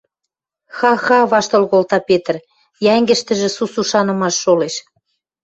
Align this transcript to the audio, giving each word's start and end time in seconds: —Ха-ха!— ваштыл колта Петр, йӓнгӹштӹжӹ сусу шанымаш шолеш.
—Ха-ха!— 0.77 1.19
ваштыл 1.31 1.63
колта 1.71 1.97
Петр, 2.09 2.35
йӓнгӹштӹжӹ 2.85 3.49
сусу 3.55 3.81
шанымаш 3.89 4.35
шолеш. 4.43 4.75